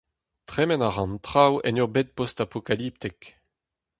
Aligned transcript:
Tremen 0.47 0.85
a 0.87 0.89
ra 0.91 1.03
an 1.05 1.13
traoù 1.25 1.53
en 1.67 1.79
ur 1.83 1.89
bed 1.95 2.07
post-apokaliptek. 2.17 3.19